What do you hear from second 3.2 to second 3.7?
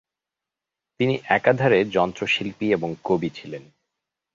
ছিলেন।